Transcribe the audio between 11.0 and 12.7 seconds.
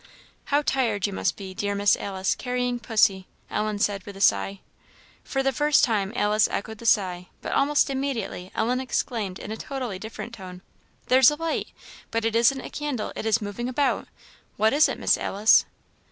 "There's a light! but it isn't